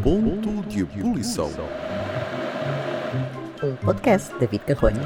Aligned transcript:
Ponto 0.00 0.62
de 0.68 0.82
ebulição. 0.82 1.50
Um 3.60 3.74
podcast 3.76 4.32
David 4.38 4.64
Carronha. 4.64 5.02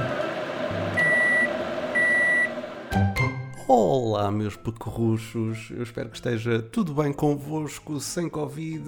Olá, 3.70 4.32
meus 4.32 4.56
pecorruchos, 4.56 5.70
eu 5.70 5.82
espero 5.82 6.08
que 6.08 6.16
esteja 6.16 6.62
tudo 6.62 6.94
bem 6.94 7.12
convosco, 7.12 8.00
sem 8.00 8.26
Covid, 8.26 8.82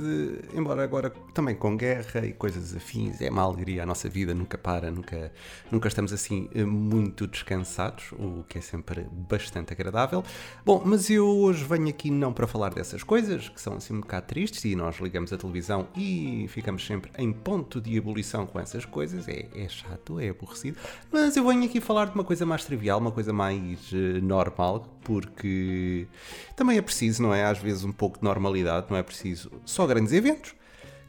embora 0.55 0.83
agora 0.83 1.11
também 1.35 1.55
com 1.55 1.77
guerra 1.77 2.25
e 2.25 2.33
coisas 2.33 2.75
afins. 2.75 3.21
É 3.21 3.29
uma 3.29 3.43
alegria, 3.43 3.83
a 3.83 3.87
nossa 3.87 4.09
vida 4.09 4.33
nunca 4.33 4.57
para, 4.57 4.91
nunca, 4.91 5.31
nunca 5.71 5.87
estamos 5.87 6.15
assim 6.15 6.49
eh, 6.55 6.65
muito 6.65 7.27
descansados, 7.27 8.13
o 8.13 8.43
que 8.49 8.57
é 8.57 8.63
sempre 8.63 9.07
bastante 9.13 9.71
agradável. 9.75 10.25
Bom, 10.65 10.81
mas 10.83 11.11
eu 11.11 11.29
hoje 11.29 11.63
venho 11.63 11.91
aqui 11.91 12.11
não 12.11 12.33
para 12.33 12.47
falar 12.47 12.73
dessas 12.73 13.03
coisas, 13.03 13.51
que 13.51 13.61
são 13.61 13.75
assim 13.75 13.93
um 13.93 14.01
bocado 14.01 14.29
tristes, 14.29 14.65
e 14.65 14.75
nós 14.75 14.99
ligamos 14.99 15.31
a 15.31 15.37
televisão 15.37 15.89
e 15.95 16.47
ficamos 16.49 16.87
sempre 16.87 17.13
em 17.19 17.35
ponto 17.35 17.83
de 17.83 17.99
ebulição 17.99 18.47
com 18.47 18.59
essas 18.59 18.87
coisas, 18.87 19.29
é, 19.29 19.47
é 19.55 19.69
chato, 19.69 20.19
é 20.19 20.31
aborrecido, 20.31 20.79
mas 21.13 21.37
eu 21.37 21.47
venho 21.47 21.65
aqui 21.67 21.83
falar 21.83 22.07
de 22.07 22.15
uma 22.15 22.25
coisa 22.25 22.47
mais 22.47 22.65
trivial, 22.65 22.99
uma 22.99 23.13
coisa 23.13 23.31
mais 23.31 23.93
uh, 23.93 24.23
normal 24.23 24.70
porque 24.79 26.07
também 26.55 26.79
é 26.79 26.83
preciso, 26.83 27.23
não 27.23 27.35
é? 27.35 27.45
Às 27.45 27.59
vezes 27.59 27.85
um 27.85 27.93
pouco 27.93 28.19
de 28.19 28.25
normalidade, 28.25 28.87
não 28.91 28.97
é 28.97 29.03
preciso 29.03 29.51
só 29.65 29.87
grandes 29.87 30.13
eventos 30.13 30.55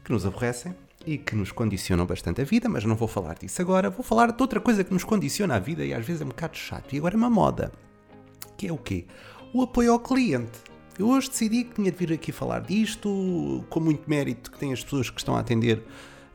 que 0.04 0.10
nos 0.12 0.26
aborrecem 0.26 0.74
e 1.06 1.18
que 1.18 1.34
nos 1.34 1.52
condicionam 1.52 2.06
bastante 2.06 2.40
a 2.40 2.44
vida, 2.44 2.68
mas 2.68 2.84
não 2.84 2.96
vou 2.96 3.08
falar 3.08 3.34
disso 3.34 3.60
agora, 3.60 3.90
vou 3.90 4.02
falar 4.02 4.32
de 4.32 4.42
outra 4.42 4.60
coisa 4.60 4.82
que 4.82 4.92
nos 4.92 5.04
condiciona 5.04 5.56
a 5.56 5.58
vida 5.58 5.84
e 5.84 5.92
às 5.92 6.04
vezes 6.04 6.22
é 6.22 6.24
um 6.24 6.28
bocado 6.28 6.56
chato. 6.56 6.94
E 6.94 6.98
agora 6.98 7.14
é 7.14 7.18
uma 7.18 7.30
moda, 7.30 7.72
que 8.56 8.66
é 8.66 8.72
o 8.72 8.78
quê? 8.78 9.06
O 9.52 9.62
apoio 9.62 9.92
ao 9.92 10.00
cliente. 10.00 10.60
Eu 10.98 11.08
hoje 11.08 11.30
decidi 11.30 11.64
que 11.64 11.74
tinha 11.74 11.90
de 11.90 11.96
vir 11.96 12.12
aqui 12.12 12.30
falar 12.30 12.60
disto, 12.60 13.64
com 13.68 13.80
muito 13.80 14.08
mérito 14.08 14.50
que 14.50 14.58
tem 14.58 14.72
as 14.72 14.82
pessoas 14.84 15.10
que 15.10 15.18
estão 15.18 15.34
a 15.34 15.40
atender 15.40 15.82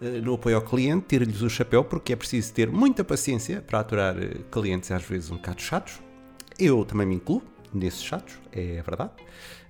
eh, 0.02 0.20
no 0.22 0.34
apoio 0.34 0.56
ao 0.56 0.62
cliente, 0.62 1.06
ter-lhes 1.06 1.42
o 1.42 1.50
chapéu, 1.50 1.84
porque 1.84 2.14
é 2.14 2.16
preciso 2.16 2.54
ter 2.54 2.70
muita 2.70 3.04
paciência 3.04 3.62
para 3.62 3.80
aturar 3.80 4.18
eh, 4.18 4.40
clientes 4.52 4.92
às 4.92 5.04
vezes 5.04 5.32
um 5.32 5.36
bocado 5.36 5.62
chatos, 5.62 6.02
eu 6.60 6.86
também 6.86 7.06
me 7.08 7.16
incluo 7.16 7.42
nesses 7.74 8.04
chatos, 8.04 8.40
é 8.52 8.82
verdade. 8.82 9.12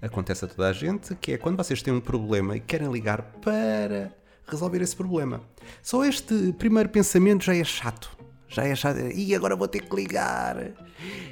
Acontece 0.01 0.45
a 0.45 0.47
toda 0.47 0.69
a 0.69 0.73
gente, 0.73 1.15
que 1.15 1.33
é 1.33 1.37
quando 1.37 1.57
vocês 1.57 1.81
têm 1.81 1.93
um 1.93 1.99
problema 1.99 2.55
e 2.55 2.59
querem 2.59 2.91
ligar 2.91 3.21
para 3.41 4.11
resolver 4.47 4.81
esse 4.81 4.95
problema. 4.95 5.41
Só 5.81 6.05
este 6.05 6.53
primeiro 6.53 6.89
pensamento 6.89 7.43
já 7.43 7.55
é 7.55 7.63
chato. 7.63 8.15
Já 8.47 8.63
é 8.63 8.75
chato. 8.75 8.99
E 9.13 9.35
agora 9.35 9.55
vou 9.55 9.67
ter 9.67 9.81
que 9.81 9.95
ligar. 9.95 10.73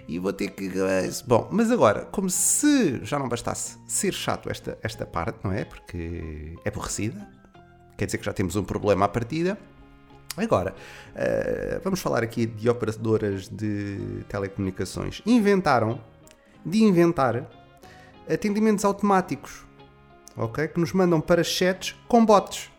E 0.07 0.19
vou 0.19 0.33
ter 0.33 0.49
que. 0.49 0.69
Bom, 1.25 1.47
mas 1.51 1.71
agora, 1.71 2.05
como 2.05 2.29
se 2.29 2.99
já 3.03 3.17
não 3.17 3.29
bastasse 3.29 3.77
ser 3.87 4.13
chato 4.13 4.49
esta, 4.49 4.77
esta 4.81 5.05
parte, 5.05 5.39
não 5.43 5.51
é? 5.51 5.63
Porque 5.63 6.55
é 6.65 6.69
aborrecida. 6.69 7.27
Quer 7.97 8.05
dizer 8.05 8.17
que 8.17 8.25
já 8.25 8.33
temos 8.33 8.55
um 8.55 8.63
problema 8.63 9.05
à 9.05 9.07
partida 9.07 9.57
Agora, 10.37 10.75
uh, 11.15 11.81
vamos 11.83 12.01
falar 12.01 12.21
aqui 12.21 12.45
de 12.45 12.69
operadoras 12.69 13.47
de 13.47 14.23
telecomunicações. 14.27 15.21
Inventaram 15.25 15.99
de 16.65 16.83
inventar 16.83 17.49
atendimentos 18.29 18.83
automáticos, 18.83 19.65
ok? 20.35 20.67
Que 20.67 20.79
nos 20.79 20.91
mandam 20.91 21.21
para 21.21 21.43
chats 21.43 21.95
com 22.07 22.25
bots. 22.25 22.69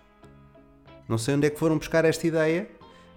Não 1.09 1.17
sei 1.17 1.35
onde 1.35 1.47
é 1.47 1.51
que 1.51 1.59
foram 1.59 1.79
buscar 1.79 2.05
esta 2.05 2.27
ideia, 2.27 2.69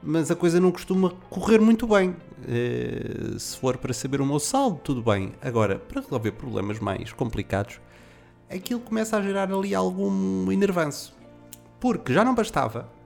mas 0.02 0.32
a 0.32 0.36
coisa 0.36 0.60
não 0.60 0.72
costuma 0.72 1.10
correr 1.30 1.60
muito 1.60 1.86
bem. 1.86 2.16
Uh, 2.48 3.38
se 3.38 3.58
for 3.58 3.78
para 3.78 3.94
saber 3.94 4.22
o 4.22 4.26
meu 4.26 4.40
saldo, 4.40 4.80
tudo 4.82 5.02
bem. 5.02 5.34
Agora, 5.42 5.80
para 5.80 6.00
resolver 6.00 6.32
problemas 6.32 6.80
mais 6.80 7.12
complicados, 7.12 7.82
aquilo 8.50 8.80
começa 8.80 9.18
a 9.18 9.22
gerar 9.22 9.52
ali 9.52 9.76
algum 9.76 10.50
enervanço. 10.50 11.14
Porque 11.78 12.14
já 12.14 12.24
não 12.24 12.34
bastava 12.34 12.99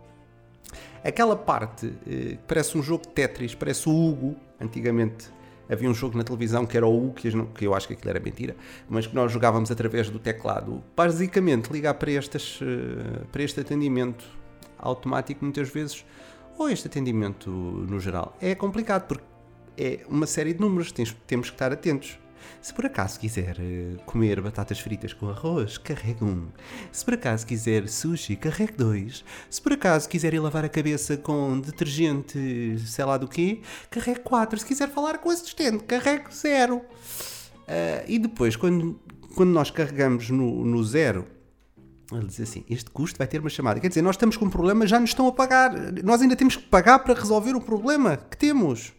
Aquela 1.03 1.35
parte 1.35 1.93
eh, 2.07 2.37
que 2.37 2.39
parece 2.47 2.77
um 2.77 2.81
jogo 2.81 3.03
de 3.03 3.09
Tetris, 3.09 3.53
parece 3.53 3.89
o 3.89 3.91
Hugo. 3.91 4.35
Antigamente 4.59 5.27
havia 5.69 5.89
um 5.89 5.93
jogo 5.93 6.17
na 6.17 6.23
televisão 6.23 6.65
que 6.65 6.77
era 6.77 6.87
o 6.87 6.95
Hugo, 6.95 7.15
que 7.53 7.65
eu 7.65 7.73
acho 7.73 7.87
que 7.87 7.93
aquilo 7.93 8.09
era 8.09 8.19
mentira, 8.19 8.55
mas 8.87 9.07
que 9.07 9.15
nós 9.15 9.31
jogávamos 9.31 9.69
através 9.69 10.09
do 10.09 10.19
teclado. 10.19 10.83
Basicamente, 10.95 11.71
ligar 11.71 11.95
para, 11.95 12.11
estas, 12.11 12.59
eh, 12.61 13.25
para 13.31 13.43
este 13.43 13.59
atendimento 13.59 14.23
automático, 14.77 15.43
muitas 15.43 15.69
vezes, 15.69 16.05
ou 16.57 16.69
este 16.69 16.87
atendimento 16.87 17.49
no 17.49 17.99
geral, 17.99 18.37
é 18.39 18.55
complicado 18.55 19.07
porque 19.07 19.25
é 19.77 20.01
uma 20.07 20.27
série 20.27 20.53
de 20.53 20.61
números, 20.61 20.91
temos, 20.91 21.15
temos 21.25 21.49
que 21.49 21.55
estar 21.55 21.71
atentos. 21.71 22.19
Se 22.61 22.73
por 22.73 22.85
acaso 22.85 23.19
quiser 23.19 23.57
eh, 23.59 23.97
comer 24.05 24.41
batatas 24.41 24.79
fritas 24.79 25.13
com 25.13 25.29
arroz, 25.29 25.77
carregue 25.77 26.23
um. 26.23 26.47
Se 26.91 27.03
por 27.03 27.15
acaso 27.15 27.45
quiser 27.45 27.87
sushi, 27.87 28.35
carregue 28.35 28.73
dois. 28.73 29.23
Se 29.49 29.61
por 29.61 29.73
acaso 29.73 30.07
quiser 30.07 30.33
ir 30.33 30.39
lavar 30.39 30.63
a 30.63 30.69
cabeça 30.69 31.17
com 31.17 31.59
detergente, 31.59 32.77
sei 32.85 33.05
lá 33.05 33.17
do 33.17 33.27
quê, 33.27 33.61
carregue 33.89 34.21
quatro. 34.21 34.57
Se 34.59 34.65
quiser 34.65 34.89
falar 34.89 35.17
com 35.17 35.29
o 35.29 35.31
assistente, 35.31 35.83
carregue 35.83 36.33
zero. 36.33 36.77
Uh, 36.77 38.03
e 38.07 38.19
depois, 38.19 38.55
quando, 38.55 38.99
quando 39.35 39.49
nós 39.49 39.71
carregamos 39.71 40.29
no, 40.29 40.65
no 40.65 40.83
zero, 40.83 41.25
ele 42.11 42.27
diz 42.27 42.39
assim: 42.41 42.63
Este 42.69 42.89
custo 42.89 43.17
vai 43.17 43.27
ter 43.27 43.39
uma 43.39 43.49
chamada. 43.49 43.79
Quer 43.79 43.87
dizer, 43.87 44.01
nós 44.01 44.15
estamos 44.15 44.37
com 44.37 44.45
um 44.45 44.49
problema, 44.49 44.85
já 44.85 44.99
nos 44.99 45.11
estão 45.11 45.27
a 45.27 45.31
pagar. 45.31 45.71
Nós 46.03 46.21
ainda 46.21 46.35
temos 46.35 46.55
que 46.55 46.63
pagar 46.63 46.99
para 46.99 47.13
resolver 47.13 47.55
o 47.55 47.61
problema 47.61 48.17
que 48.17 48.37
temos 48.37 48.93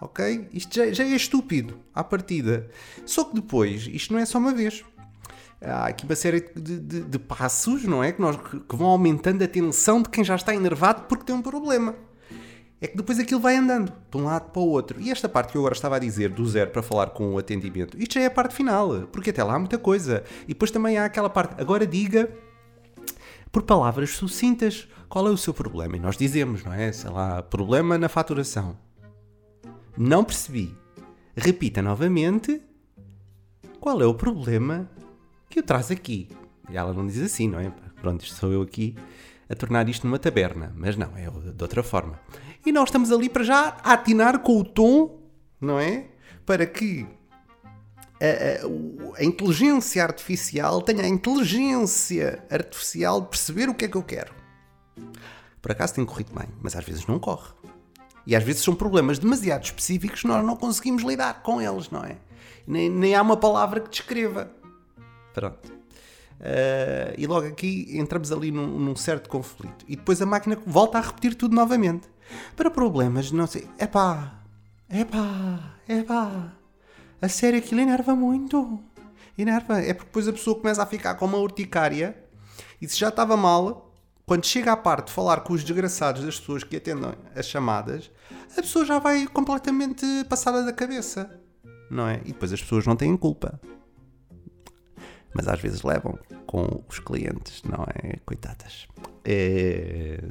ok? 0.00 0.48
Isto 0.52 0.76
já, 0.76 0.92
já 0.92 1.04
é 1.04 1.08
estúpido 1.08 1.78
à 1.94 2.02
partida. 2.02 2.68
Só 3.04 3.24
que 3.24 3.34
depois, 3.34 3.88
isto 3.92 4.12
não 4.12 4.20
é 4.20 4.26
só 4.26 4.38
uma 4.38 4.52
vez. 4.52 4.84
Há 5.60 5.88
aqui 5.88 6.04
uma 6.04 6.16
série 6.16 6.40
de, 6.56 6.80
de, 6.80 7.00
de 7.02 7.18
passos, 7.18 7.84
não 7.84 8.02
é? 8.02 8.12
Que, 8.12 8.20
nós, 8.20 8.36
que 8.36 8.76
vão 8.76 8.88
aumentando 8.88 9.44
a 9.44 9.48
tensão 9.48 10.02
de 10.02 10.08
quem 10.08 10.24
já 10.24 10.34
está 10.34 10.54
enervado 10.54 11.02
porque 11.02 11.24
tem 11.24 11.34
um 11.34 11.42
problema. 11.42 11.94
É 12.80 12.86
que 12.86 12.96
depois 12.96 13.18
aquilo 13.18 13.40
vai 13.40 13.56
andando 13.56 13.92
de 14.10 14.16
um 14.16 14.24
lado 14.24 14.50
para 14.50 14.62
o 14.62 14.66
outro. 14.66 14.98
E 14.98 15.10
esta 15.10 15.28
parte 15.28 15.52
que 15.52 15.58
eu 15.58 15.60
agora 15.60 15.74
estava 15.74 15.96
a 15.96 15.98
dizer, 15.98 16.30
do 16.30 16.46
zero 16.48 16.70
para 16.70 16.82
falar 16.82 17.10
com 17.10 17.34
o 17.34 17.38
atendimento, 17.38 17.98
isto 18.00 18.14
já 18.14 18.22
é 18.22 18.26
a 18.26 18.30
parte 18.30 18.54
final, 18.54 19.06
porque 19.12 19.28
até 19.28 19.44
lá 19.44 19.56
há 19.56 19.58
muita 19.58 19.76
coisa. 19.76 20.24
E 20.44 20.48
depois 20.48 20.70
também 20.70 20.96
há 20.96 21.04
aquela 21.04 21.28
parte, 21.28 21.60
agora 21.60 21.86
diga 21.86 22.30
por 23.52 23.64
palavras 23.64 24.10
sucintas 24.10 24.88
qual 25.10 25.26
é 25.26 25.30
o 25.30 25.36
seu 25.36 25.52
problema. 25.52 25.96
E 25.96 26.00
nós 26.00 26.16
dizemos, 26.16 26.64
não 26.64 26.72
é? 26.72 26.90
Sei 26.90 27.10
lá, 27.10 27.42
problema 27.42 27.98
na 27.98 28.08
faturação. 28.08 28.78
Não 29.96 30.24
percebi. 30.24 30.76
Repita 31.36 31.82
novamente. 31.82 32.60
Qual 33.80 34.00
é 34.00 34.06
o 34.06 34.14
problema 34.14 34.90
que 35.48 35.60
o 35.60 35.62
traz 35.62 35.90
aqui? 35.90 36.28
E 36.70 36.76
ela 36.76 36.92
não 36.92 37.06
diz 37.06 37.20
assim, 37.20 37.48
não 37.48 37.58
é? 37.58 37.72
Pronto, 38.00 38.24
sou 38.26 38.52
eu 38.52 38.62
aqui 38.62 38.94
a 39.48 39.54
tornar 39.54 39.88
isto 39.88 40.06
numa 40.06 40.18
taberna. 40.18 40.72
Mas 40.76 40.96
não, 40.96 41.16
é 41.16 41.28
de 41.28 41.62
outra 41.62 41.82
forma. 41.82 42.20
E 42.64 42.70
nós 42.70 42.88
estamos 42.88 43.10
ali 43.10 43.28
para 43.28 43.42
já 43.42 43.68
atinar 43.82 44.40
com 44.40 44.58
o 44.60 44.64
tom, 44.64 45.20
não 45.60 45.78
é? 45.78 46.06
Para 46.46 46.66
que 46.66 47.06
a, 48.20 49.16
a, 49.16 49.20
a, 49.20 49.24
inteligência 49.24 50.02
artificial 50.02 50.82
tenha 50.82 51.02
a 51.02 51.08
inteligência 51.08 52.44
artificial 52.50 53.22
de 53.22 53.28
perceber 53.28 53.68
o 53.68 53.74
que 53.74 53.86
é 53.86 53.88
que 53.88 53.96
eu 53.96 54.02
quero. 54.02 54.32
Por 55.60 55.72
acaso 55.72 55.94
tem 55.94 56.04
corrido 56.04 56.32
bem, 56.34 56.48
mas 56.60 56.76
às 56.76 56.84
vezes 56.84 57.06
não 57.06 57.18
corre. 57.18 57.52
E 58.30 58.36
às 58.36 58.44
vezes 58.44 58.62
são 58.62 58.76
problemas 58.76 59.18
demasiado 59.18 59.64
específicos 59.64 60.22
nós 60.22 60.46
não 60.46 60.54
conseguimos 60.54 61.02
lidar 61.02 61.42
com 61.42 61.60
eles, 61.60 61.90
não 61.90 62.04
é? 62.04 62.16
Nem, 62.64 62.88
nem 62.88 63.12
há 63.12 63.22
uma 63.22 63.36
palavra 63.36 63.80
que 63.80 63.90
descreva. 63.90 64.48
Pronto. 65.34 65.68
Uh, 65.68 67.12
e 67.18 67.26
logo 67.26 67.48
aqui 67.48 67.88
entramos 67.90 68.30
ali 68.30 68.52
num, 68.52 68.78
num, 68.78 68.94
certo 68.94 69.28
conflito. 69.28 69.84
E 69.88 69.96
depois 69.96 70.22
a 70.22 70.26
máquina 70.26 70.56
volta 70.64 70.98
a 70.98 71.00
repetir 71.00 71.34
tudo 71.34 71.56
novamente. 71.56 72.08
Para 72.54 72.70
problemas, 72.70 73.32
não 73.32 73.48
sei. 73.48 73.66
Epá, 73.76 74.40
epá, 74.88 75.74
epá. 75.88 76.52
A 77.20 77.28
sério, 77.28 77.58
aquilo 77.58 77.80
enerva 77.80 78.14
muito. 78.14 78.78
Enerva. 79.36 79.80
É 79.80 79.92
porque 79.92 80.06
depois 80.06 80.28
a 80.28 80.32
pessoa 80.32 80.56
começa 80.56 80.80
a 80.80 80.86
ficar 80.86 81.16
com 81.16 81.24
uma 81.24 81.38
urticária 81.38 82.16
e 82.80 82.88
se 82.88 82.96
já 82.96 83.08
estava 83.08 83.36
mal, 83.36 83.89
quando 84.30 84.46
chega 84.46 84.70
à 84.70 84.76
parte 84.76 85.08
de 85.08 85.12
falar 85.12 85.40
com 85.40 85.54
os 85.54 85.64
desgraçados 85.64 86.24
das 86.24 86.38
pessoas 86.38 86.62
que 86.62 86.76
atendem 86.76 87.14
as 87.34 87.48
chamadas, 87.48 88.12
a 88.56 88.62
pessoa 88.62 88.84
já 88.84 89.00
vai 89.00 89.26
completamente 89.26 90.06
passada 90.28 90.64
da 90.64 90.72
cabeça, 90.72 91.36
não 91.90 92.06
é? 92.06 92.20
E 92.24 92.28
depois 92.28 92.52
as 92.52 92.62
pessoas 92.62 92.86
não 92.86 92.94
têm 92.94 93.16
culpa. 93.16 93.60
Mas 95.34 95.48
às 95.48 95.58
vezes 95.60 95.82
levam 95.82 96.16
com 96.46 96.80
os 96.88 97.00
clientes, 97.00 97.60
não 97.64 97.84
é? 97.92 98.18
Coitadas. 98.24 98.86
É... 99.24 100.22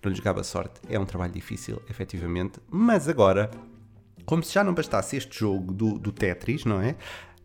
Não 0.00 0.12
lhes 0.12 0.20
gaba 0.20 0.44
sorte. 0.44 0.80
É 0.88 0.96
um 0.96 1.04
trabalho 1.04 1.32
difícil, 1.32 1.82
efetivamente. 1.90 2.60
Mas 2.70 3.08
agora, 3.08 3.50
como 4.26 4.44
se 4.44 4.54
já 4.54 4.62
não 4.62 4.74
bastasse 4.74 5.16
este 5.16 5.40
jogo 5.40 5.74
do, 5.74 5.98
do 5.98 6.12
Tetris, 6.12 6.64
não 6.64 6.80
é? 6.80 6.94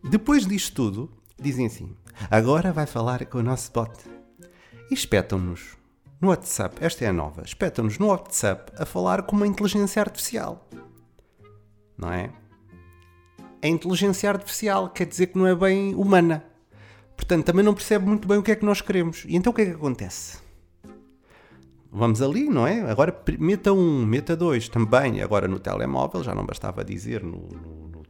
Depois 0.03 0.45
disto 0.45 0.75
tudo, 0.75 1.11
dizem 1.41 1.65
assim: 1.65 1.97
agora 2.29 2.71
vai 2.71 2.85
falar 2.85 3.25
com 3.25 3.39
o 3.39 3.43
nosso 3.43 3.71
bot. 3.71 3.91
E 4.91 4.93
espetam-nos 4.93 5.83
no 6.21 6.29
WhatsApp, 6.29 6.77
esta 6.79 7.05
é 7.05 7.07
a 7.07 7.13
nova, 7.13 7.43
espetam-nos 7.43 7.99
no 7.99 8.07
WhatsApp 8.07 8.71
a 8.77 8.85
falar 8.85 9.23
com 9.23 9.35
uma 9.35 9.47
inteligência 9.47 10.01
artificial. 10.01 10.67
Não 11.97 12.11
é? 12.11 12.31
é 13.65 13.67
inteligência 13.67 14.29
artificial, 14.29 14.89
quer 14.89 15.07
dizer 15.07 15.27
que 15.27 15.37
não 15.39 15.47
é 15.47 15.55
bem 15.55 15.95
humana. 15.95 16.43
Portanto, 17.17 17.45
também 17.45 17.65
não 17.65 17.73
percebe 17.73 18.05
muito 18.05 18.27
bem 18.27 18.37
o 18.37 18.43
que 18.43 18.51
é 18.51 18.55
que 18.55 18.63
nós 18.63 18.79
queremos. 18.79 19.25
E 19.27 19.35
então 19.35 19.51
o 19.51 19.55
que 19.55 19.63
é 19.63 19.65
que 19.65 19.71
acontece? 19.71 20.37
Vamos 21.91 22.21
ali, 22.21 22.47
não 22.47 22.67
é? 22.67 22.81
Agora 22.81 23.17
meta 23.39 23.73
um, 23.73 24.05
meta 24.05 24.35
dois 24.35 24.69
também. 24.69 25.21
Agora 25.21 25.47
no 25.47 25.57
telemóvel, 25.57 26.23
já 26.23 26.35
não 26.35 26.45
bastava 26.45 26.83
dizer 26.83 27.23
no, 27.23 27.47
no, 27.47 27.87
no, 27.87 28.03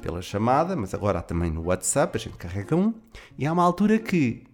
pela 0.00 0.22
chamada, 0.22 0.76
mas 0.76 0.94
agora 0.94 1.18
há 1.18 1.22
também 1.22 1.50
no 1.50 1.64
WhatsApp, 1.64 2.16
a 2.16 2.20
gente 2.20 2.36
carrega 2.36 2.76
um. 2.76 2.94
E 3.36 3.46
há 3.46 3.52
uma 3.52 3.64
altura 3.64 3.98
que 3.98 4.44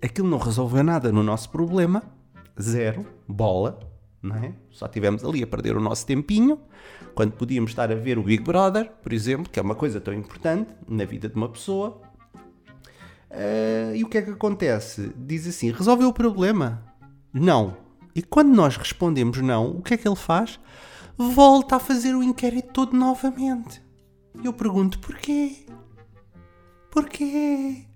aquilo 0.00 0.28
não 0.28 0.38
resolveu 0.38 0.84
nada 0.84 1.10
no 1.10 1.24
nosso 1.24 1.50
problema, 1.50 2.04
zero, 2.60 3.06
bola, 3.26 3.78
não 4.22 4.36
é? 4.36 4.54
Só 4.70 4.86
tivemos 4.86 5.24
ali 5.24 5.42
a 5.42 5.46
perder 5.46 5.76
o 5.76 5.80
nosso 5.80 6.06
tempinho, 6.06 6.60
quando 7.14 7.32
podíamos 7.32 7.72
estar 7.72 7.90
a 7.90 7.94
ver 7.94 8.18
o 8.18 8.22
Big 8.22 8.42
Brother, 8.42 8.90
por 9.02 9.12
exemplo, 9.12 9.50
que 9.50 9.58
é 9.58 9.62
uma 9.62 9.74
coisa 9.74 10.00
tão 10.00 10.14
importante 10.14 10.74
na 10.88 11.04
vida 11.04 11.28
de 11.28 11.34
uma 11.34 11.48
pessoa. 11.48 12.00
Uh, 13.30 13.94
e 13.94 14.04
o 14.04 14.08
que 14.08 14.18
é 14.18 14.22
que 14.22 14.30
acontece? 14.30 15.12
Diz 15.16 15.46
assim: 15.46 15.70
resolveu 15.70 16.08
o 16.08 16.12
problema? 16.12 16.82
Não. 17.32 17.76
E 18.14 18.22
quando 18.22 18.54
nós 18.54 18.76
respondemos 18.76 19.38
não, 19.38 19.70
o 19.70 19.82
que 19.82 19.94
é 19.94 19.96
que 19.96 20.06
ele 20.06 20.16
faz? 20.16 20.60
Volta 21.16 21.76
a 21.76 21.80
fazer 21.80 22.14
o 22.14 22.22
inquérito 22.22 22.72
todo 22.72 22.96
novamente. 22.96 23.82
Eu 24.44 24.52
pergunto: 24.52 24.98
porquê? 24.98 25.66
Porquê? 26.90 27.86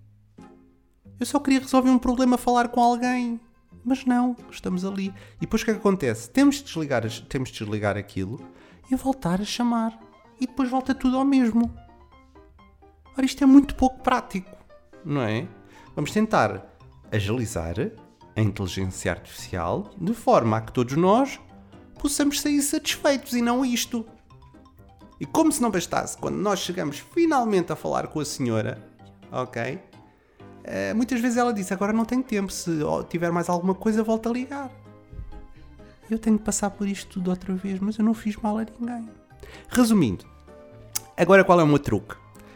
Eu 1.21 1.27
só 1.27 1.39
queria 1.39 1.61
resolver 1.61 1.91
um 1.91 1.99
problema, 1.99 2.37
falar 2.39 2.69
com 2.69 2.81
alguém. 2.81 3.41
Mas 3.87 4.05
não, 4.05 4.35
estamos 4.51 4.85
ali. 4.85 5.15
E 5.37 5.43
depois 5.43 5.63
o 5.63 5.65
que 5.65 5.71
é 5.71 5.75
que 5.75 5.79
acontece? 5.79 6.29
Temos 6.29 6.57
de 6.57 6.65
desligar, 6.65 7.09
temos 7.29 7.53
de 7.53 7.61
desligar 7.61 7.97
aquilo 7.97 8.45
e 8.91 8.97
voltar 8.97 9.41
a 9.41 9.45
chamar. 9.45 9.97
E 10.41 10.47
depois 10.47 10.69
volta 10.69 10.93
tudo 10.93 11.17
ao 11.17 11.25
mesmo. 11.25 11.73
Ora, 13.17 13.25
isto 13.25 13.45
é 13.45 13.47
muito 13.47 13.77
pouco 13.77 14.01
prático, 14.01 14.51
não 15.05 15.23
é? 15.23 15.47
Vamos 15.95 16.11
tentar 16.11 16.77
agilizar 17.13 17.77
a 18.35 18.41
inteligência 18.41 19.13
artificial 19.13 19.95
de 19.99 20.13
forma 20.13 20.57
a 20.57 20.61
que 20.61 20.73
todos 20.73 20.97
nós 20.97 21.41
possamos 22.01 22.41
sair 22.41 22.61
satisfeitos 22.63 23.35
e 23.35 23.41
não 23.41 23.65
isto. 23.65 24.05
E 25.21 25.25
como 25.25 25.53
se 25.53 25.63
não 25.63 25.71
bastasse, 25.71 26.19
quando 26.19 26.37
nós 26.37 26.59
chegamos 26.59 26.99
finalmente 26.99 27.73
a 27.73 27.77
falar 27.77 28.09
com 28.09 28.19
a 28.19 28.25
senhora, 28.25 28.85
ok? 29.31 29.79
Uh, 30.67 30.97
muitas 30.97 31.21
vezes 31.21 31.39
ela 31.39 31.53
diz: 31.53 31.71
Agora 31.71 31.93
não 31.93 32.05
tenho 32.05 32.23
tempo, 32.23 32.53
se 32.53 32.71
tiver 33.09 33.31
mais 33.31 33.49
alguma 33.49 33.75
coisa, 33.75 34.03
volta 34.03 34.29
a 34.29 34.33
ligar. 34.33 34.71
Eu 36.11 36.19
tenho 36.19 36.39
que 36.39 36.45
passar 36.45 36.71
por 36.71 36.89
isto 36.89 37.15
tudo 37.15 37.31
outra 37.31 37.55
vez, 37.55 37.79
mas 37.81 37.97
eu 37.99 38.05
não 38.05 38.15
fiz 38.15 38.37
mal 38.37 38.59
a 38.59 38.65
ninguém. 38.65 39.09
Resumindo, 39.69 40.25
agora 41.17 41.45
qual 41.45 41.61
é 41.61 41.63
o 41.63 41.67
meu 41.67 41.79
truque? 41.79 42.15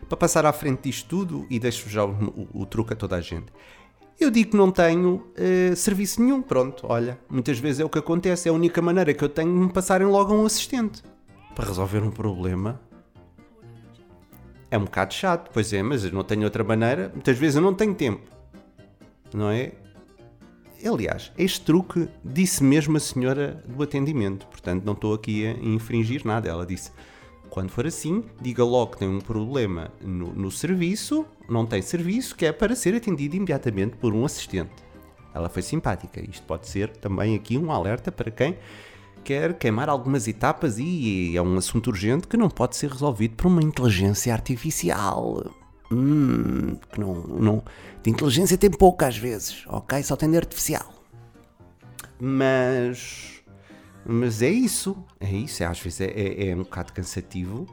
Para 0.08 0.16
passar 0.16 0.44
à 0.44 0.52
frente 0.52 0.82
disto 0.84 1.08
tudo 1.08 1.46
e 1.48 1.58
deixo 1.58 1.88
já 1.88 2.04
o, 2.04 2.10
o, 2.52 2.62
o 2.62 2.66
truque 2.66 2.92
a 2.92 2.96
toda 2.96 3.16
a 3.16 3.20
gente. 3.20 3.46
Eu 4.18 4.30
digo 4.30 4.50
que 4.50 4.56
não 4.56 4.70
tenho 4.70 5.14
uh, 5.14 5.74
serviço 5.74 6.22
nenhum. 6.22 6.42
Pronto, 6.42 6.86
olha, 6.88 7.18
muitas 7.28 7.58
vezes 7.58 7.80
é 7.80 7.84
o 7.84 7.88
que 7.88 7.98
acontece. 7.98 8.48
É 8.48 8.50
a 8.50 8.54
única 8.54 8.82
maneira 8.82 9.14
que 9.14 9.24
eu 9.24 9.28
tenho 9.28 9.52
de 9.52 9.58
me 9.58 9.72
passarem 9.72 10.06
logo 10.06 10.32
a 10.32 10.36
um 10.36 10.46
assistente 10.46 11.02
para 11.54 11.66
resolver 11.66 12.02
um 12.02 12.10
problema 12.10 12.80
é 14.70 14.78
um 14.78 14.84
bocado 14.84 15.12
chato, 15.12 15.50
pois 15.52 15.72
é, 15.72 15.82
mas 15.82 16.04
eu 16.04 16.12
não 16.12 16.22
tenho 16.22 16.44
outra 16.44 16.62
maneira. 16.62 17.10
Muitas 17.12 17.36
vezes 17.36 17.56
eu 17.56 17.62
não 17.62 17.74
tenho 17.74 17.94
tempo. 17.94 18.22
Não 19.34 19.50
é? 19.50 19.72
Aliás, 20.84 21.30
este 21.36 21.60
truque 21.60 22.08
disse 22.24 22.64
mesmo 22.64 22.96
a 22.96 23.00
senhora 23.00 23.62
do 23.66 23.82
atendimento, 23.82 24.46
portanto 24.46 24.82
não 24.84 24.94
estou 24.94 25.12
aqui 25.12 25.46
a 25.46 25.50
infringir 25.50 26.22
nada. 26.24 26.48
Ela 26.48 26.64
disse: 26.64 26.90
quando 27.50 27.70
for 27.70 27.86
assim, 27.86 28.24
diga 28.40 28.64
logo 28.64 28.92
que 28.92 28.98
tem 28.98 29.08
um 29.08 29.20
problema 29.20 29.90
no, 30.00 30.32
no 30.32 30.50
serviço, 30.50 31.26
não 31.48 31.66
tem 31.66 31.82
serviço, 31.82 32.34
que 32.34 32.46
é 32.46 32.52
para 32.52 32.74
ser 32.74 32.94
atendido 32.94 33.36
imediatamente 33.36 33.96
por 33.96 34.14
um 34.14 34.24
assistente. 34.24 34.72
Ela 35.34 35.48
foi 35.48 35.62
simpática. 35.62 36.20
Isto 36.20 36.46
pode 36.46 36.66
ser 36.66 36.88
também 36.88 37.34
aqui 37.34 37.58
um 37.58 37.70
alerta 37.70 38.10
para 38.10 38.30
quem 38.30 38.56
quer 39.24 39.54
queimar 39.54 39.88
algumas 39.88 40.26
etapas 40.28 40.78
e 40.78 41.36
é 41.36 41.42
um 41.42 41.56
assunto 41.56 41.88
urgente 41.88 42.26
que 42.26 42.36
não 42.36 42.48
pode 42.48 42.76
ser 42.76 42.90
resolvido 42.90 43.36
por 43.36 43.46
uma 43.46 43.62
inteligência 43.62 44.32
artificial. 44.32 45.50
Hum, 45.90 46.76
que 46.92 47.00
não, 47.00 47.14
não. 47.14 47.64
De 48.02 48.10
inteligência 48.10 48.56
tem 48.56 48.70
pouca 48.70 49.06
às 49.06 49.16
vezes, 49.16 49.64
ok? 49.66 50.02
Só 50.02 50.16
tem 50.16 50.30
de 50.30 50.36
artificial. 50.36 51.00
Mas. 52.20 53.42
Mas 54.04 54.42
é 54.42 54.50
isso. 54.50 54.96
É 55.18 55.30
isso. 55.30 55.62
É, 55.62 55.66
às 55.66 55.80
vezes 55.80 56.00
é, 56.00 56.06
é, 56.06 56.48
é 56.48 56.54
um 56.54 56.62
bocado 56.62 56.92
cansativo. 56.92 57.66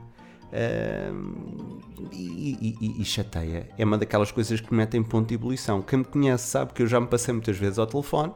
Uh, 0.48 1.82
e, 2.14 2.78
e, 2.82 3.02
e, 3.02 3.06
chateia. 3.06 3.70
É 3.78 3.84
uma 3.84 3.98
daquelas 3.98 4.32
coisas 4.32 4.62
que 4.62 4.72
me 4.72 4.78
metem 4.78 5.04
ponto 5.04 5.28
de 5.28 5.36
ebulição. 5.36 5.82
Quem 5.82 6.00
me 6.00 6.06
conhece 6.06 6.48
sabe 6.48 6.74
que 6.74 6.82
eu 6.82 6.88
já 6.88 7.02
me 7.02 7.08
passei 7.08 7.34
muitas 7.34 7.58
vezes 7.58 7.78
ao 7.78 7.86
telefone, 7.86 8.34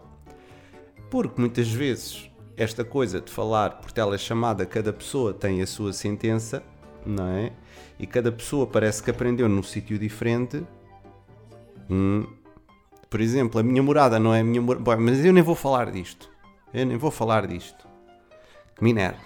porque 1.10 1.40
muitas 1.40 1.70
vezes 1.72 2.30
esta 2.62 2.86
coisa 2.86 3.20
de 3.20 3.32
falar 3.32 3.82
por 3.82 3.92
telechamada, 3.92 4.66
cada 4.68 4.94
pessoa 4.94 5.34
tem 5.34 5.64
a 5.64 5.68
sua 5.68 5.92
sentença, 5.92 6.62
não 7.04 7.28
é? 7.28 7.52
E 7.98 8.06
cada 8.06 8.32
pessoa 8.32 8.68
parece 8.68 9.02
que 9.02 9.10
aprendeu 9.10 9.50
num 9.50 9.64
sítio 9.64 9.98
diferente. 9.98 10.64
Hum. 11.90 12.28
Por 13.10 13.20
exemplo, 13.20 13.60
a 13.60 13.64
minha 13.64 13.82
morada 13.82 14.20
não 14.20 14.34
é 14.34 14.42
a 14.42 14.44
minha 14.44 14.62
morada. 14.62 14.98
Mas 14.98 15.26
eu 15.26 15.34
nem 15.34 15.42
vou 15.42 15.56
falar 15.56 15.92
disto. 15.92 16.30
Eu 16.72 16.86
nem 16.86 16.98
vou 16.98 17.10
falar 17.10 17.48
disto. 17.48 17.88
Minerva. 18.80 19.20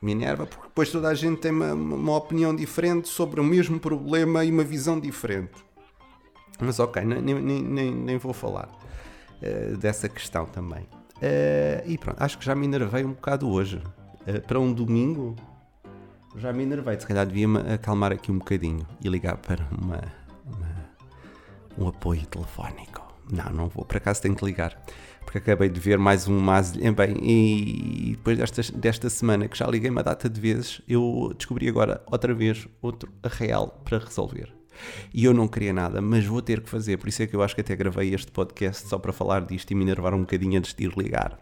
Minerva, 0.00 0.46
porque 0.46 0.68
depois 0.68 0.90
toda 0.90 1.08
a 1.08 1.14
gente 1.14 1.38
tem 1.40 1.52
uma, 1.52 1.74
uma 1.74 2.16
opinião 2.16 2.56
diferente 2.56 3.08
sobre 3.08 3.38
o 3.40 3.44
mesmo 3.44 3.78
problema 3.78 4.42
e 4.42 4.50
uma 4.50 4.64
visão 4.64 4.98
diferente. 4.98 5.62
Mas 6.58 6.80
ok, 6.80 7.04
nem, 7.04 7.20
nem, 7.20 7.62
nem, 7.62 7.94
nem 7.94 8.16
vou 8.16 8.32
falar 8.32 8.70
uh, 9.42 9.76
dessa 9.76 10.08
questão 10.08 10.46
também. 10.46 10.88
Uh, 11.20 11.82
e 11.86 11.98
pronto, 11.98 12.22
acho 12.22 12.38
que 12.38 12.44
já 12.44 12.54
me 12.54 12.66
enervei 12.66 13.04
um 13.04 13.12
bocado 13.12 13.48
hoje. 13.48 13.82
Uh, 14.26 14.40
para 14.46 14.58
um 14.58 14.72
domingo, 14.72 15.36
já 16.36 16.52
me 16.52 16.62
enervei. 16.62 16.98
Se 16.98 17.06
calhar 17.06 17.26
devia-me 17.26 17.58
acalmar 17.72 18.12
aqui 18.12 18.32
um 18.32 18.38
bocadinho 18.38 18.86
e 19.04 19.08
ligar 19.08 19.36
para 19.36 19.66
uma, 19.78 20.00
uma, 20.46 20.86
um 21.78 21.88
apoio 21.88 22.24
telefónico. 22.26 23.02
Não, 23.30 23.50
não 23.52 23.68
vou. 23.68 23.84
Por 23.84 23.98
acaso 23.98 24.22
tenho 24.22 24.34
que 24.34 24.44
ligar. 24.44 24.82
Porque 25.24 25.38
acabei 25.38 25.68
de 25.68 25.78
ver 25.78 25.98
mais 25.98 26.26
um 26.26 26.40
mas 26.40 26.72
Bem, 26.72 27.16
e 27.22 28.16
depois 28.16 28.38
desta, 28.38 28.62
desta 28.72 29.10
semana 29.10 29.46
que 29.46 29.56
já 29.56 29.66
liguei 29.66 29.90
uma 29.90 30.02
data 30.02 30.28
de 30.28 30.40
vezes, 30.40 30.80
eu 30.88 31.32
descobri 31.36 31.68
agora 31.68 32.02
outra 32.10 32.34
vez 32.34 32.66
outro 32.80 33.12
real 33.22 33.68
para 33.84 33.98
resolver. 33.98 34.59
E 35.12 35.24
eu 35.24 35.34
não 35.34 35.48
queria 35.48 35.72
nada, 35.72 36.00
mas 36.00 36.24
vou 36.24 36.40
ter 36.40 36.60
que 36.60 36.70
fazer. 36.70 36.96
Por 36.98 37.08
isso 37.08 37.22
é 37.22 37.26
que 37.26 37.34
eu 37.34 37.42
acho 37.42 37.54
que 37.54 37.60
até 37.60 37.74
gravei 37.74 38.14
este 38.14 38.30
podcast 38.30 38.88
só 38.88 38.98
para 38.98 39.12
falar 39.12 39.44
disto 39.46 39.70
e 39.70 39.74
me 39.74 39.82
enervar 39.82 40.14
um 40.14 40.20
bocadinho 40.20 40.58
antes 40.58 40.74
de 40.74 40.84
ir 40.84 40.92
ligar. 40.96 41.38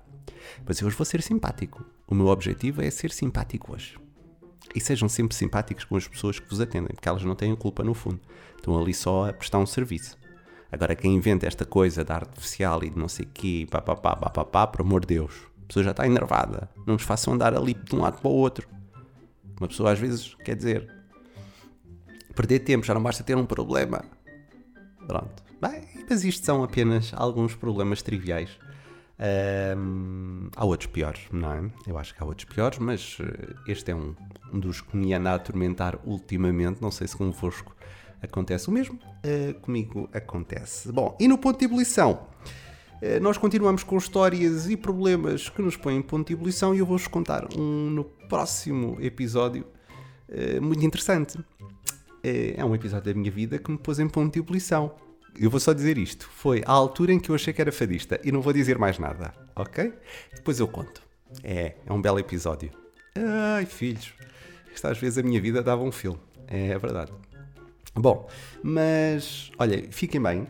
Mas 0.66 0.82
hoje 0.82 0.96
vou 0.96 1.04
ser 1.04 1.22
simpático. 1.22 1.84
O 2.06 2.14
meu 2.14 2.26
objetivo 2.26 2.82
é 2.82 2.90
ser 2.90 3.10
simpático 3.10 3.72
hoje. 3.72 3.96
E 4.74 4.80
sejam 4.80 5.08
sempre 5.08 5.34
simpáticos 5.34 5.84
com 5.84 5.96
as 5.96 6.06
pessoas 6.06 6.38
que 6.38 6.48
vos 6.48 6.60
atendem, 6.60 6.94
porque 6.94 7.08
elas 7.08 7.24
não 7.24 7.34
têm 7.34 7.54
culpa 7.56 7.82
no 7.82 7.94
fundo. 7.94 8.20
Estão 8.56 8.78
ali 8.78 8.92
só 8.92 9.28
a 9.28 9.32
prestar 9.32 9.58
um 9.58 9.66
serviço. 9.66 10.16
Agora, 10.70 10.94
quem 10.94 11.14
inventa 11.14 11.46
esta 11.46 11.64
coisa 11.64 12.04
da 12.04 12.16
artificial 12.16 12.84
e 12.84 12.90
de 12.90 12.98
não 12.98 13.08
sei 13.08 13.24
o 13.24 13.28
quê, 13.32 13.66
papapá, 13.70 14.14
papapá, 14.14 14.66
por 14.66 14.82
amor 14.82 15.00
de 15.00 15.14
Deus, 15.14 15.32
a 15.64 15.66
pessoa 15.66 15.84
já 15.84 15.90
está 15.92 16.06
enervada. 16.06 16.68
Não 16.86 16.94
nos 16.94 17.02
façam 17.02 17.32
andar 17.32 17.54
ali 17.54 17.72
de 17.72 17.96
um 17.96 18.00
lado 18.00 18.20
para 18.20 18.30
o 18.30 18.34
outro. 18.34 18.68
Uma 19.58 19.68
pessoa 19.68 19.92
às 19.92 19.98
vezes, 19.98 20.34
quer 20.44 20.54
dizer, 20.54 20.97
perder 22.38 22.60
tempo, 22.60 22.86
já 22.86 22.94
não 22.94 23.02
basta 23.02 23.24
ter 23.24 23.36
um 23.36 23.44
problema. 23.44 24.04
Pronto. 25.08 25.42
Bem, 25.60 25.82
mas 26.08 26.24
isto 26.24 26.46
são 26.46 26.62
apenas 26.62 27.12
alguns 27.12 27.56
problemas 27.56 28.00
triviais. 28.00 28.56
Um, 29.76 30.48
há 30.54 30.64
outros 30.64 30.88
piores, 30.88 31.20
não 31.32 31.52
é? 31.52 31.70
Eu 31.84 31.98
acho 31.98 32.14
que 32.14 32.22
há 32.22 32.24
outros 32.24 32.44
piores, 32.44 32.78
mas 32.78 33.18
eh, 33.20 33.54
este 33.66 33.90
é 33.90 33.94
um, 33.96 34.14
dos 34.52 34.80
que 34.80 34.96
me 34.96 35.12
anda 35.12 35.32
a 35.32 35.34
atormentar 35.34 35.98
ultimamente. 36.04 36.80
Não 36.80 36.92
sei 36.92 37.08
se 37.08 37.16
convosco 37.16 37.74
acontece 38.22 38.68
o 38.68 38.70
mesmo. 38.70 38.96
Uh, 38.96 39.54
comigo 39.60 40.08
acontece. 40.12 40.92
Bom, 40.92 41.16
e 41.18 41.26
no 41.26 41.38
ponto 41.38 41.58
de 41.58 41.64
ebulição? 41.64 42.28
Uh, 43.02 43.20
nós 43.20 43.36
continuamos 43.36 43.82
com 43.82 43.96
histórias 43.96 44.70
e 44.70 44.76
problemas 44.76 45.48
que 45.48 45.60
nos 45.60 45.76
põem 45.76 45.96
em 45.96 46.02
ponto 46.02 46.28
de 46.28 46.34
ebulição 46.34 46.72
e 46.72 46.78
eu 46.78 46.86
vou-vos 46.86 47.08
contar 47.08 47.48
um 47.58 47.90
no 47.90 48.04
próximo 48.04 48.96
episódio 49.00 49.66
muito 50.60 50.84
interessante. 50.84 51.38
É, 52.22 52.54
é 52.56 52.64
um 52.64 52.74
episódio 52.74 53.12
da 53.12 53.18
minha 53.18 53.30
vida 53.30 53.58
que 53.58 53.70
me 53.70 53.78
pôs 53.78 53.98
em 53.98 54.08
ponto 54.08 54.32
de 54.32 54.38
ebulição. 54.38 54.94
Eu 55.38 55.50
vou 55.50 55.60
só 55.60 55.72
dizer 55.72 55.98
isto. 55.98 56.28
Foi 56.28 56.62
a 56.66 56.72
altura 56.72 57.12
em 57.12 57.20
que 57.20 57.30
eu 57.30 57.34
achei 57.34 57.52
que 57.52 57.60
era 57.60 57.70
fadista 57.70 58.20
e 58.24 58.32
não 58.32 58.40
vou 58.40 58.52
dizer 58.52 58.78
mais 58.78 58.98
nada, 58.98 59.32
ok? 59.54 59.92
Depois 60.34 60.58
eu 60.58 60.66
conto. 60.66 61.02
É, 61.42 61.76
é 61.86 61.92
um 61.92 62.00
belo 62.00 62.18
episódio. 62.18 62.70
Ai, 63.16 63.66
filhos. 63.66 64.12
Isto 64.74 64.88
às 64.88 64.98
vezes 64.98 65.18
a 65.18 65.22
minha 65.22 65.40
vida 65.40 65.62
dava 65.62 65.82
um 65.82 65.92
filme. 65.92 66.18
É, 66.46 66.68
é 66.68 66.78
verdade. 66.78 67.12
Bom, 67.94 68.28
mas 68.62 69.50
olha, 69.58 69.86
fiquem 69.90 70.20
bem. 70.20 70.46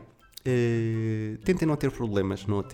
Uh, 0.47 1.37
tentem 1.45 1.67
não 1.67 1.77
ter 1.77 1.91
problemas, 1.91 2.47
não, 2.47 2.61
uh, 2.61 2.65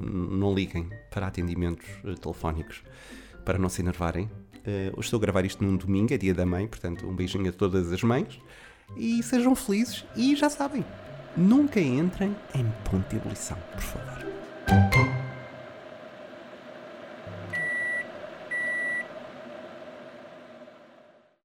não 0.00 0.52
liguem 0.52 0.88
para 1.10 1.26
atendimentos 1.26 1.86
uh, 2.02 2.14
telefónicos 2.14 2.82
para 3.44 3.58
não 3.58 3.68
se 3.68 3.82
enervarem 3.82 4.28
Uh, 4.60 4.92
hoje 4.96 5.06
estou 5.06 5.18
a 5.18 5.20
gravar 5.20 5.44
isto 5.44 5.64
num 5.64 5.76
domingo, 5.76 6.12
é 6.12 6.18
dia 6.18 6.34
da 6.34 6.44
mãe, 6.44 6.66
portanto, 6.66 7.06
um 7.06 7.14
beijinho 7.14 7.48
a 7.48 7.52
todas 7.52 7.92
as 7.92 8.02
mães. 8.02 8.38
E 8.96 9.22
sejam 9.22 9.54
felizes 9.54 10.04
e 10.16 10.34
já 10.36 10.50
sabem, 10.50 10.84
nunca 11.36 11.80
entrem 11.80 12.34
em 12.54 12.66
ponta 12.84 13.08
de 13.08 13.16
ebulição, 13.16 13.56
por 13.72 13.80
favor. 13.80 14.99